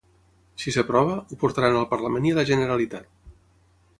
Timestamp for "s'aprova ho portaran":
0.77-1.77